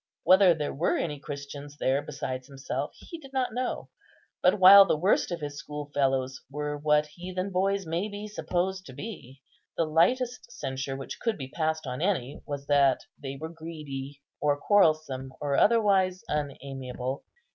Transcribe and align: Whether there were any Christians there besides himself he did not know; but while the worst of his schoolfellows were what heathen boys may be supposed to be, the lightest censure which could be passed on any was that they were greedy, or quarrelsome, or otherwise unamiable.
Whether 0.23 0.55
there 0.55 0.73
were 0.73 0.97
any 0.97 1.19
Christians 1.19 1.77
there 1.77 2.01
besides 2.01 2.47
himself 2.47 2.95
he 2.97 3.19
did 3.19 3.33
not 3.33 3.53
know; 3.53 3.89
but 4.41 4.57
while 4.59 4.83
the 4.83 4.97
worst 4.97 5.31
of 5.31 5.41
his 5.41 5.59
schoolfellows 5.59 6.41
were 6.49 6.75
what 6.75 7.05
heathen 7.05 7.51
boys 7.51 7.85
may 7.85 8.09
be 8.09 8.27
supposed 8.27 8.87
to 8.87 8.93
be, 8.93 9.43
the 9.77 9.85
lightest 9.85 10.51
censure 10.51 10.95
which 10.95 11.19
could 11.19 11.37
be 11.37 11.49
passed 11.49 11.85
on 11.85 12.01
any 12.01 12.41
was 12.47 12.65
that 12.65 13.01
they 13.21 13.37
were 13.39 13.49
greedy, 13.49 14.23
or 14.41 14.57
quarrelsome, 14.59 15.33
or 15.39 15.55
otherwise 15.55 16.23
unamiable. 16.27 17.23